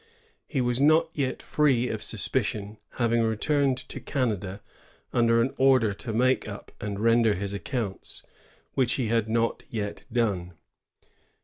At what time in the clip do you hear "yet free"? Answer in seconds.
1.13-1.87